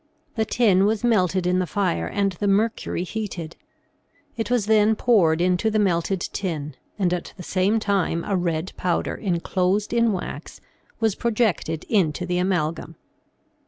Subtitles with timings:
[0.35, 3.55] The tin was melted in the fire and the mercury heated.
[4.35, 8.73] It was then poured into the melted tin, and at the same time a red
[8.75, 10.59] powder enclosed in wax
[10.99, 12.95] was projected into the amalgam.